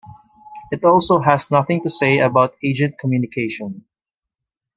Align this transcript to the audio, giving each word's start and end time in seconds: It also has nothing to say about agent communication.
It 0.71 0.83
also 0.83 1.19
has 1.19 1.51
nothing 1.51 1.83
to 1.83 1.89
say 1.91 2.17
about 2.17 2.55
agent 2.63 2.97
communication. 2.97 3.85